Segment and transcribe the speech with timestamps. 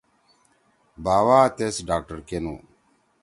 [1.03, 2.55] باوا تیس ڈاکٹر کے نُو۔